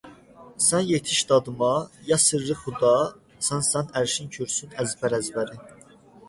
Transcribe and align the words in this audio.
Sən 0.67 0.79
yetiş 0.91 1.19
dadıma, 1.31 1.69
ya 2.07 2.17
sirri-xuda, 2.23 2.95
Sənsən 3.49 3.93
ərşin-kürsün 4.03 4.75
əzbər-əzbəri. 4.87 5.61